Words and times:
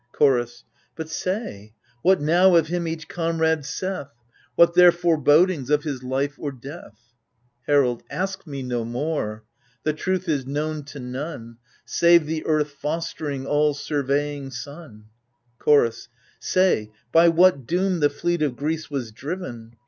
Chorus 0.13 0.63
But 0.95 1.09
say, 1.09 1.73
what 2.01 2.19
now 2.19 2.55
of 2.55 2.69
him 2.69 2.87
each 2.87 3.07
comrade 3.07 3.63
saith? 3.65 4.07
What 4.55 4.73
their 4.73 4.91
forebodings, 4.91 5.69
of 5.69 5.83
his 5.83 6.01
life 6.01 6.37
or 6.39 6.51
death? 6.51 7.13
Herald 7.67 8.01
Ask 8.09 8.47
me 8.47 8.63
no 8.63 8.83
more: 8.83 9.43
the 9.83 9.93
truth 9.93 10.27
is 10.27 10.43
known 10.47 10.85
to 10.85 10.99
none. 10.99 11.57
Save 11.85 12.25
the 12.25 12.43
earth 12.47 12.71
fostering, 12.71 13.45
all 13.45 13.75
surveying 13.75 14.49
Sun, 14.49 15.05
Chorus 15.59 16.09
Say, 16.39 16.89
by 17.11 17.29
what 17.29 17.67
doom 17.67 17.99
the 17.99 18.09
fleet 18.09 18.41
of 18.41 18.55
Greece 18.55 18.89
was 18.89 19.11
driven 19.11 19.75